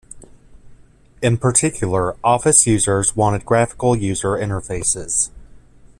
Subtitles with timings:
[1.21, 5.29] In particular, office users wanted graphical user interfaces.